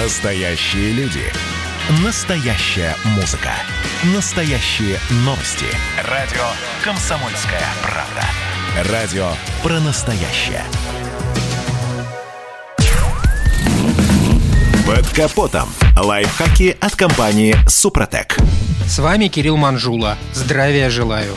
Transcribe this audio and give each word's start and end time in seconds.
Настоящие 0.00 0.92
люди. 0.92 1.24
Настоящая 2.04 2.94
музыка. 3.16 3.50
Настоящие 4.14 4.96
новости. 5.24 5.66
Радио 6.08 6.44
«Комсомольская 6.84 7.64
правда». 7.82 8.92
Радио 8.92 9.28
про 9.60 9.80
настоящее. 9.80 10.62
Под 14.86 15.08
капотом. 15.08 15.68
Лайфхаки 16.00 16.76
от 16.80 16.94
компании 16.94 17.56
«Супротек». 17.66 18.36
С 18.88 19.00
вами 19.00 19.28
Кирилл 19.28 19.58
Манжула. 19.58 20.16
Здравия 20.32 20.88
желаю. 20.88 21.34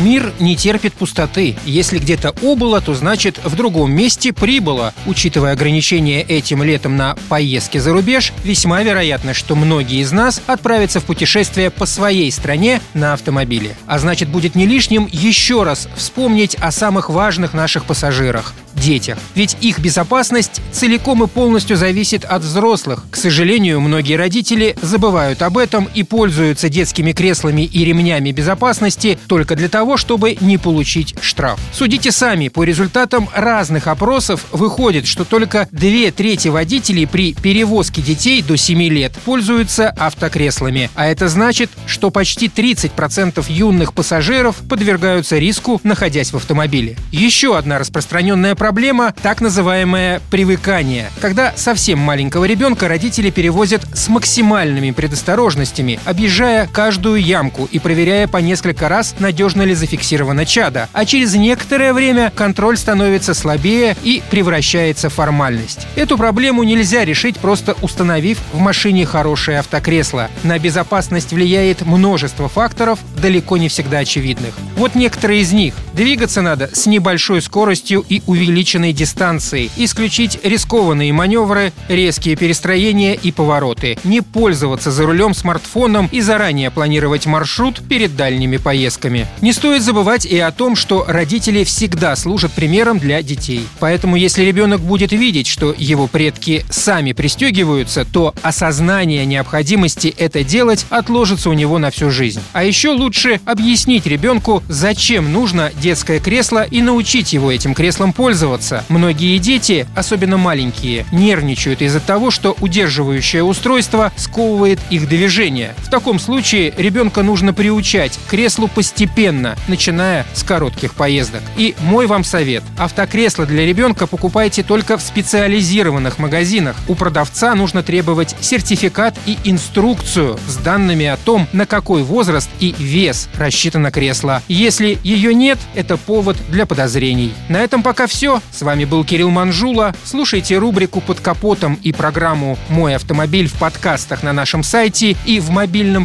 Мир 0.00 0.34
не 0.38 0.54
терпит 0.54 0.92
пустоты. 0.92 1.56
Если 1.64 1.98
где-то 1.98 2.34
убыло, 2.42 2.82
то 2.82 2.92
значит 2.94 3.40
в 3.42 3.56
другом 3.56 3.90
месте 3.90 4.34
прибыло. 4.34 4.92
Учитывая 5.06 5.52
ограничения 5.52 6.20
этим 6.20 6.62
летом 6.62 6.96
на 6.96 7.16
поездки 7.30 7.78
за 7.78 7.92
рубеж, 7.92 8.34
весьма 8.44 8.82
вероятно, 8.82 9.32
что 9.32 9.54
многие 9.54 10.02
из 10.02 10.12
нас 10.12 10.42
отправятся 10.46 11.00
в 11.00 11.04
путешествие 11.04 11.70
по 11.70 11.86
своей 11.86 12.30
стране 12.30 12.82
на 12.92 13.14
автомобиле. 13.14 13.76
А 13.86 13.98
значит, 13.98 14.28
будет 14.28 14.54
не 14.54 14.66
лишним 14.66 15.08
еще 15.10 15.62
раз 15.62 15.88
вспомнить 15.96 16.54
о 16.56 16.70
самых 16.70 17.08
важных 17.08 17.54
наших 17.54 17.86
пассажирах 17.86 18.52
детях. 18.74 19.18
Ведь 19.34 19.56
их 19.60 19.78
безопасность 19.78 20.60
целиком 20.72 21.22
и 21.22 21.26
полностью 21.26 21.76
зависит 21.76 22.24
от 22.24 22.42
взрослых. 22.42 23.04
К 23.10 23.16
сожалению, 23.16 23.80
многие 23.80 24.16
родители 24.16 24.76
забывают 24.82 25.42
об 25.42 25.58
этом 25.58 25.88
и 25.94 26.02
пользуются 26.02 26.68
детскими 26.74 27.12
креслами 27.12 27.62
и 27.62 27.84
ремнями 27.84 28.32
безопасности 28.32 29.18
только 29.28 29.56
для 29.56 29.68
того, 29.68 29.96
чтобы 29.96 30.36
не 30.40 30.58
получить 30.58 31.14
штраф. 31.22 31.58
Судите 31.72 32.12
сами, 32.12 32.48
по 32.48 32.64
результатам 32.64 33.30
разных 33.34 33.86
опросов 33.86 34.44
выходит, 34.52 35.06
что 35.06 35.24
только 35.24 35.68
две 35.70 36.10
трети 36.10 36.48
водителей 36.48 37.06
при 37.06 37.32
перевозке 37.32 38.02
детей 38.02 38.42
до 38.42 38.56
7 38.56 38.82
лет 38.82 39.12
пользуются 39.24 39.88
автокреслами. 39.90 40.90
А 40.94 41.06
это 41.06 41.28
значит, 41.28 41.70
что 41.86 42.10
почти 42.10 42.48
30% 42.48 43.44
юных 43.48 43.94
пассажиров 43.94 44.56
подвергаются 44.68 45.38
риску, 45.38 45.80
находясь 45.84 46.32
в 46.32 46.36
автомобиле. 46.36 46.96
Еще 47.12 47.56
одна 47.56 47.78
распространенная 47.78 48.56
проблема– 48.56 49.14
так 49.22 49.40
называемое 49.40 50.20
привыкание, 50.30 51.10
когда 51.20 51.52
совсем 51.56 52.00
маленького 52.00 52.44
ребенка 52.46 52.88
родители 52.88 53.30
перевозят 53.30 53.86
с 53.94 54.08
максимальными 54.08 54.90
предосторожностями, 54.90 56.00
объезжая 56.04 56.63
каждую 56.72 57.22
ямку 57.22 57.68
и 57.70 57.78
проверяя 57.78 58.26
по 58.26 58.38
несколько 58.38 58.88
раз, 58.88 59.14
надежно 59.18 59.62
ли 59.62 59.74
зафиксировано 59.74 60.46
чадо. 60.46 60.88
А 60.92 61.04
через 61.04 61.34
некоторое 61.34 61.92
время 61.92 62.32
контроль 62.34 62.76
становится 62.76 63.34
слабее 63.34 63.96
и 64.02 64.22
превращается 64.30 65.08
в 65.08 65.14
формальность. 65.14 65.86
Эту 65.96 66.16
проблему 66.16 66.62
нельзя 66.62 67.04
решить, 67.04 67.38
просто 67.38 67.76
установив 67.82 68.38
в 68.52 68.58
машине 68.58 69.06
хорошее 69.06 69.58
автокресло. 69.58 70.30
На 70.42 70.58
безопасность 70.58 71.32
влияет 71.32 71.82
множество 71.82 72.48
факторов, 72.48 72.98
далеко 73.20 73.56
не 73.56 73.68
всегда 73.68 73.98
очевидных. 73.98 74.54
Вот 74.76 74.94
некоторые 74.94 75.42
из 75.42 75.52
них. 75.52 75.74
Двигаться 75.92 76.42
надо 76.42 76.70
с 76.72 76.86
небольшой 76.86 77.40
скоростью 77.40 78.04
и 78.08 78.22
увеличенной 78.26 78.92
дистанции, 78.92 79.70
исключить 79.76 80.40
рискованные 80.42 81.12
маневры, 81.12 81.72
резкие 81.88 82.36
перестроения 82.36 83.14
и 83.14 83.30
повороты, 83.30 83.96
не 84.04 84.20
пользоваться 84.20 84.90
за 84.90 85.04
рулем 85.04 85.34
смартфоном 85.34 86.08
и 86.10 86.20
заранее 86.20 86.53
планировать 86.70 87.26
маршрут 87.26 87.82
перед 87.88 88.16
дальними 88.16 88.56
поездками. 88.56 89.26
Не 89.40 89.52
стоит 89.52 89.82
забывать 89.82 90.24
и 90.24 90.38
о 90.38 90.50
том, 90.52 90.76
что 90.76 91.04
родители 91.06 91.64
всегда 91.64 92.16
служат 92.16 92.52
примером 92.52 92.98
для 92.98 93.22
детей. 93.22 93.66
Поэтому 93.80 94.16
если 94.16 94.42
ребенок 94.44 94.80
будет 94.80 95.12
видеть, 95.12 95.46
что 95.46 95.74
его 95.76 96.06
предки 96.06 96.64
сами 96.70 97.12
пристегиваются, 97.12 98.04
то 98.04 98.34
осознание 98.42 99.26
необходимости 99.26 100.14
это 100.16 100.44
делать 100.44 100.86
отложится 100.90 101.50
у 101.50 101.52
него 101.52 101.78
на 101.78 101.90
всю 101.90 102.10
жизнь. 102.10 102.40
А 102.52 102.64
еще 102.64 102.90
лучше 102.90 103.40
объяснить 103.44 104.06
ребенку, 104.06 104.62
зачем 104.68 105.32
нужно 105.32 105.72
детское 105.80 106.20
кресло 106.20 106.64
и 106.64 106.82
научить 106.82 107.32
его 107.32 107.50
этим 107.50 107.74
креслом 107.74 108.12
пользоваться. 108.12 108.84
Многие 108.88 109.38
дети, 109.38 109.86
особенно 109.96 110.36
маленькие, 110.36 111.06
нервничают 111.12 111.82
из-за 111.82 112.00
того, 112.00 112.30
что 112.30 112.56
удерживающее 112.60 113.42
устройство 113.42 114.12
сковывает 114.16 114.78
их 114.90 115.08
движение. 115.08 115.74
В 115.78 115.90
таком 115.90 116.18
случае 116.18 116.43
ребенка 116.52 117.22
нужно 117.22 117.54
приучать 117.54 118.18
к 118.26 118.30
креслу 118.30 118.68
постепенно, 118.68 119.56
начиная 119.66 120.26
с 120.34 120.42
коротких 120.42 120.94
поездок. 120.94 121.42
И 121.56 121.74
мой 121.80 122.06
вам 122.06 122.22
совет. 122.22 122.62
Автокресло 122.76 123.46
для 123.46 123.64
ребенка 123.64 124.06
покупайте 124.06 124.62
только 124.62 124.98
в 124.98 125.02
специализированных 125.02 126.18
магазинах. 126.18 126.76
У 126.86 126.94
продавца 126.94 127.54
нужно 127.54 127.82
требовать 127.82 128.36
сертификат 128.40 129.16
и 129.26 129.38
инструкцию 129.44 130.38
с 130.46 130.56
данными 130.56 131.06
о 131.06 131.16
том, 131.16 131.48
на 131.52 131.64
какой 131.66 132.02
возраст 132.02 132.50
и 132.60 132.74
вес 132.78 133.28
рассчитано 133.38 133.90
кресло. 133.90 134.42
Если 134.48 134.98
ее 135.02 135.34
нет, 135.34 135.58
это 135.74 135.96
повод 135.96 136.36
для 136.50 136.66
подозрений. 136.66 137.32
На 137.48 137.62
этом 137.62 137.82
пока 137.82 138.06
все. 138.06 138.42
С 138.50 138.60
вами 138.62 138.84
был 138.84 139.04
Кирилл 139.04 139.30
Манжула. 139.30 139.94
Слушайте 140.04 140.58
рубрику 140.58 141.00
«Под 141.00 141.20
капотом» 141.20 141.78
и 141.82 141.92
программу 141.92 142.58
«Мой 142.68 142.96
автомобиль» 142.96 143.48
в 143.48 143.54
подкастах 143.54 144.22
на 144.22 144.32
нашем 144.32 144.62
сайте 144.62 145.16
и 145.24 145.40
в 145.40 145.50
мобильном 145.50 146.04